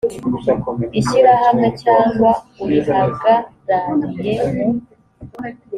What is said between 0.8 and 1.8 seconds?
ishyirahamwe